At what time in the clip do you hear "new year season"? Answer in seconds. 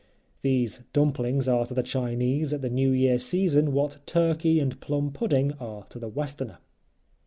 2.71-3.71